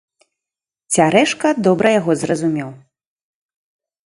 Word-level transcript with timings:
Цярэшка 0.97 1.47
добра 1.67 1.93
яго 1.99 2.11
зразумеў. 2.23 2.69